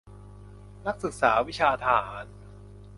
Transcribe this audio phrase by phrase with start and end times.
[0.85, 2.25] นักศึกษาวิชาทหาร